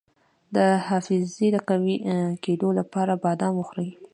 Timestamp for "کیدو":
2.43-2.69